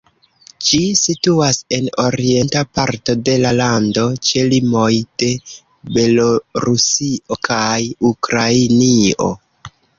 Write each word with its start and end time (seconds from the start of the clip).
Ĝi 0.67 0.77
situas 0.99 1.59
en 1.77 1.89
orienta 2.03 2.63
parto 2.79 3.15
de 3.29 3.35
la 3.43 3.51
lando 3.59 4.07
ĉe 4.29 4.47
limoj 4.55 4.89
de 5.25 5.31
Belorusio 5.99 7.41
kaj 7.53 7.79
Ukrainio. 8.15 9.33